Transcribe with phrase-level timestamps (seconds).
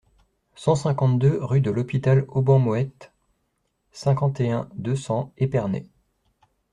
[0.55, 3.13] cent cinquante-deux rue de l'Hôpital Auban Moët,
[3.91, 5.85] cinquante et un, deux cents, Épernay